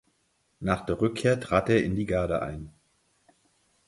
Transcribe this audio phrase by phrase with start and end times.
[0.61, 2.73] Nach der Rückkehr trat er in die Garde ein.